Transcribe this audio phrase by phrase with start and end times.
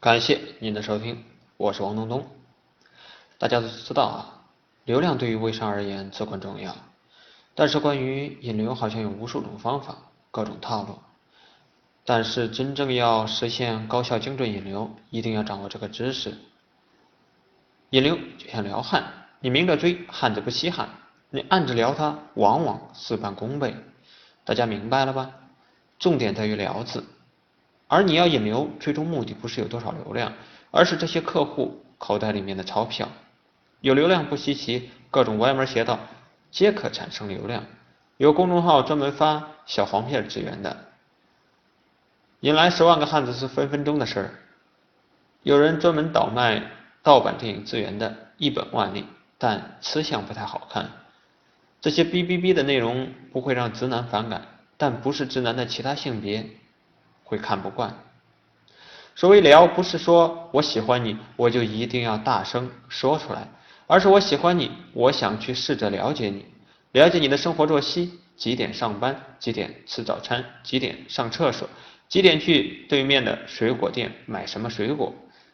[0.00, 1.24] 感谢您的收听，
[1.56, 2.24] 我是王东东。
[3.36, 4.44] 大家都知道啊，
[4.84, 6.76] 流量对于微商而言至关重要。
[7.56, 9.96] 但是关于引流，好像有无数种方法，
[10.30, 11.00] 各种套路。
[12.04, 16.38] 但是真正要实现高效精准引流，一定要掌握这个知识。
[17.90, 19.02] 引流就像撩汉，
[19.40, 20.90] 你明着追，汉子不稀罕；
[21.30, 23.74] 你暗着撩他，往往事半功倍。
[24.44, 25.32] 大家明白了吧？
[25.98, 27.04] 重点在于“撩”字。
[27.88, 30.34] 而你要引流，最终目的不是有多少流量，
[30.70, 33.08] 而是这些客户口袋里面的钞票。
[33.80, 35.98] 有流量不稀奇，各种歪门邪道
[36.50, 37.64] 皆可产生流量。
[38.18, 40.84] 有公众号专门发小黄片资源的，
[42.40, 44.30] 引来十万个汉子是分分钟的事儿。
[45.42, 46.62] 有人专门倒卖
[47.02, 49.06] 盗版电影资源的，一本万利，
[49.38, 50.90] 但吃相不太好看。
[51.80, 54.42] 这些哔哔哔的内容不会让直男反感，
[54.76, 56.44] 但不是直男的其他性别。
[57.28, 57.94] 会看不惯。
[59.14, 63.48] 所谓聊，不是说我喜欢你，我就一定要大声说出来，
[63.86, 66.46] 而是我喜欢你，我想去试着了解你，
[66.92, 71.68] 了解你的生活作息，几点上班，几点吃早餐，几点上厕所，
[72.08, 75.12] 几点去对面的水果店买什么水果，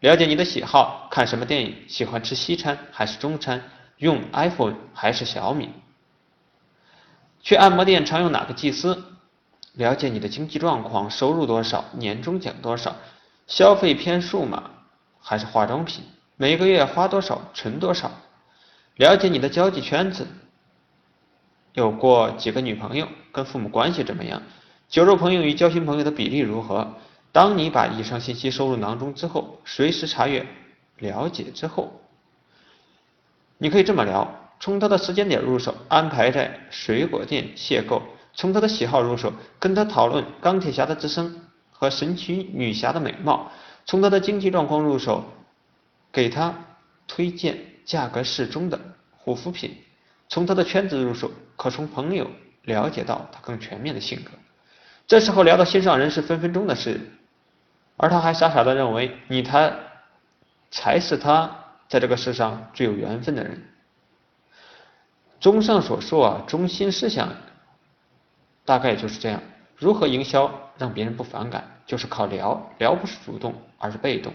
[0.00, 3.62] 了解你的喜好，看什么电影，喜欢吃西餐还是中餐，
[3.96, 5.70] 用 iPhone 还是小米，
[7.42, 8.96] 去按摩店常用哪个技师。
[9.76, 12.96] 了解你的经济状况，收入多少，年终奖多少，
[13.46, 14.70] 消费偏数码
[15.20, 16.02] 还是化妆品，
[16.36, 18.10] 每个月花多少，存多少。
[18.96, 20.26] 了解你的交际圈子，
[21.74, 24.42] 有过几个女朋友，跟父母关系怎么样，
[24.88, 26.94] 酒肉朋友与交心朋友的比例如何。
[27.30, 30.46] 当你把以上信息收入囊中之后，随时查阅，
[30.96, 32.00] 了解之后，
[33.58, 34.26] 你可以这么聊：
[34.58, 38.00] 从他的时间点入手，安排在水果店邂逅。
[38.36, 41.40] 从他的喜好入手，跟他讨论钢铁侠的自身
[41.72, 43.50] 和神奇女侠的美貌；
[43.86, 45.24] 从他的经济状况入手，
[46.12, 46.54] 给他
[47.08, 48.78] 推荐价格适中的
[49.16, 49.70] 护肤品；
[50.28, 52.30] 从他的圈子入手，可从朋友
[52.64, 54.30] 了解到他更全面的性格。
[55.06, 57.00] 这时候聊到心上人是分分钟的事，
[57.96, 59.72] 而他还傻傻的认为你他
[60.70, 63.62] 才是他在这个世上最有缘分的人。
[65.40, 67.30] 综上所述啊，中心思想。
[68.66, 69.40] 大概就是这样，
[69.76, 74.34] 如何营销让别人不反感，就是靠聊，聊不是主动，而是被动，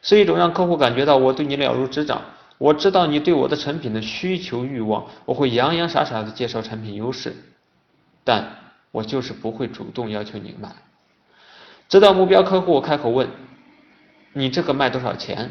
[0.00, 2.22] 是一种让客户感觉到我对你了如指掌，
[2.56, 7.34] 我知道你对我的产品的需求欲望，我会洋洋洒洒的介绍产品优势，
[8.24, 8.56] 但
[8.92, 10.70] 我就是不会主动要求你买，
[11.88, 13.28] 直到目标客户开口问，
[14.32, 15.50] 你这个卖多少钱？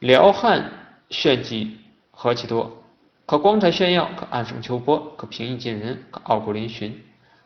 [0.00, 0.70] 撩汉
[1.08, 1.78] 炫技
[2.10, 2.83] 何其多！
[3.26, 6.92] 可光彩炫耀，可暗生秋波，可平易近人，可傲骨嶙峋。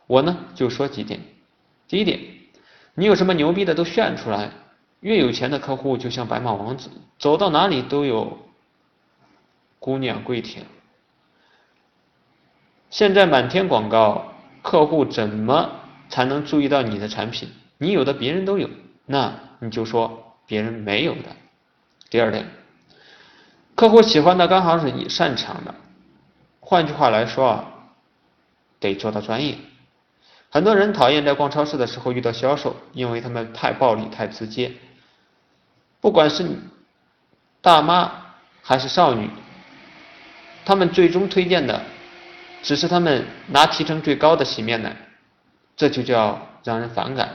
[0.07, 1.21] 我呢就说几点。
[1.87, 2.19] 第一点，
[2.95, 4.51] 你有什么牛逼的都炫出来。
[5.01, 6.91] 越有钱的客户就像白马王子，
[7.21, 8.39] 走到哪里都有
[9.79, 10.67] 姑娘跪舔。
[12.91, 15.71] 现在满天广告，客户怎么
[16.09, 17.49] 才能注意到你的产品？
[17.79, 18.69] 你有的别人都有，
[19.07, 21.37] 那你就说别人没有的。
[22.11, 22.58] 第二点。
[23.79, 25.73] 客户喜欢的刚好是你擅长的，
[26.59, 27.65] 换句话来说啊，
[28.81, 29.57] 得做到专业。
[30.51, 34.73] 很多人讨厌在逛超市的时候遇到销售，因为他们太暴力、太直接。
[36.01, 36.45] 不管是
[37.61, 38.11] 大妈
[38.63, 39.31] 还是少女，
[40.65, 41.81] 他们最终推荐的
[42.65, 44.97] 只是他们拿提成最高的洗面奶，
[45.77, 47.29] 这就叫让人反感。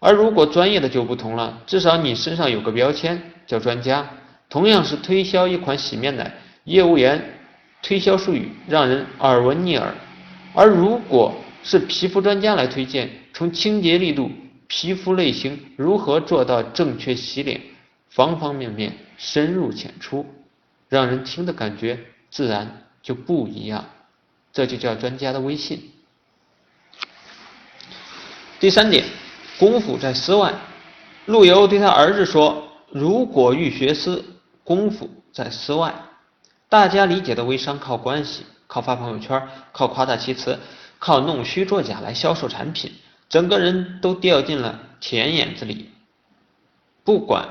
[0.00, 4.04] 而如果专业的就不同了，至少你身上有个标签叫专家。
[4.50, 6.34] 同样是推销一款洗面奶，
[6.64, 7.38] 业务员
[7.82, 9.94] 推销术语让人耳闻逆耳，
[10.52, 14.28] 而如果是皮肤专家来推荐，从清洁力度、
[14.66, 17.60] 皮肤类型如何做到正确洗脸，
[18.08, 20.26] 方方面面深入浅出，
[20.88, 23.84] 让人听的感觉自然就不一样，
[24.52, 25.80] 这就叫专家的威信。
[28.58, 29.04] 第三点，
[29.60, 30.52] 功夫在诗外。
[31.26, 34.20] 陆游对他儿子说：“如果欲学诗。”
[34.70, 35.92] 功夫在诗外，
[36.68, 40.56] 大家理解的微商靠关系，靠发朋友圈，靠夸大其词，
[41.00, 42.92] 靠弄虚作假来销售产品，
[43.28, 45.90] 整个人都掉进了钱眼子里。
[47.02, 47.48] 不管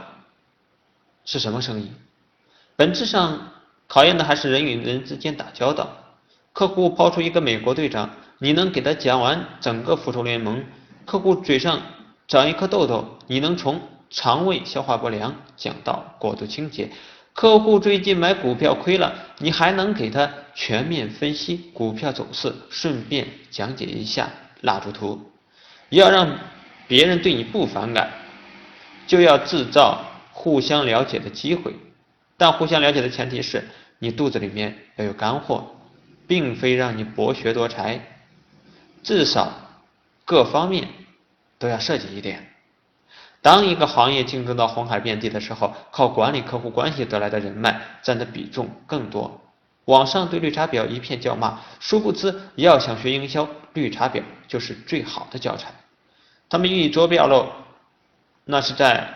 [1.26, 1.92] 是什么生意，
[2.78, 3.52] 本质上
[3.88, 5.90] 考验的还是人与人之间打交道。
[6.54, 10.64] 客户抛出一个美国队长，你能给他讲完整个复仇联盟？
[11.06, 11.82] 客户嘴上
[12.30, 13.82] 长一颗痘痘，你能从？
[14.10, 16.90] 肠胃消化不良，讲到过度清洁。
[17.34, 24.30] 客户最近买股票亏了，你还能给他全面分析股票走势，顺便讲解一下
[24.62, 25.32] 蜡烛图。
[25.90, 26.38] 要让
[26.88, 28.12] 别人对你不反感，
[29.08, 30.04] 就要制造
[30.34, 31.74] 互相了解的机会。
[32.36, 33.68] 但互相了解的前提是
[34.00, 35.76] 你肚子里面要有干货，
[36.28, 38.02] 并非让你博学多才，
[39.02, 39.54] 至少
[40.26, 40.88] 各方面
[41.58, 42.54] 都要涉及一点。
[43.42, 49.42] 当一个行业竞争到红海遍地的时候，靠管理客户关系得来的人脉占的比重更多。
[49.86, 55.72] 网上对绿茶婊一片叫骂，殊不知要想学营销，绿茶婊就是最好的教材。
[56.50, 57.48] 他们衣着表露，
[58.46, 59.08] 那是在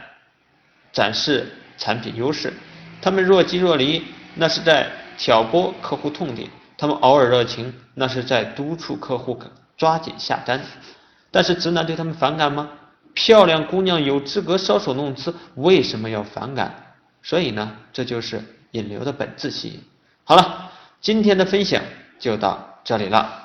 [0.92, 2.54] 展示产品优势。
[3.02, 4.04] 他们若即若离，
[4.36, 6.48] 那是在挑拨客户痛点；
[6.78, 9.38] 他们偶尔热情，那是在督促客户
[9.76, 10.62] 抓紧下单。
[11.30, 12.70] 但是直男对他们反感吗？
[13.14, 16.96] 漂亮姑娘有资格搔首弄姿，为什么要反感？
[17.22, 19.82] 所以呢，这就是引流的本质吸引。
[20.24, 21.84] 好了，今天的分享
[22.20, 23.43] 就到这里了。